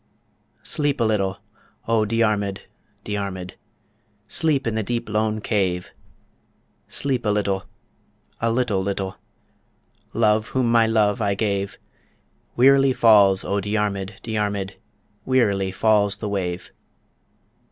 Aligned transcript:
Sleep 0.63 0.99
a 0.99 1.03
little 1.03 1.37
O 1.87 2.05
Diarmid, 2.05 2.61
Diarmid, 3.05 3.53
Sleep 4.27 4.65
in 4.65 4.73
the 4.73 4.81
deep 4.81 5.07
lone 5.07 5.41
cave; 5.41 5.91
Sleep 6.87 7.23
a 7.23 7.29
little 7.29 7.65
a 8.39 8.51
little 8.51 8.81
little, 8.81 9.17
Love 10.11 10.47
whom 10.47 10.71
my 10.71 10.87
love 10.87 11.21
I 11.21 11.35
gave 11.35 11.77
Wearily 12.55 12.93
falls 12.93 13.45
O 13.45 13.61
Diarmid, 13.61 14.19
Diarmid, 14.23 14.73
Wearily 15.23 15.69
falls 15.69 16.17
the 16.17 16.27
wave. 16.29 16.71